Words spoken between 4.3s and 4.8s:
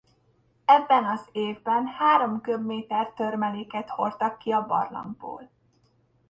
ki a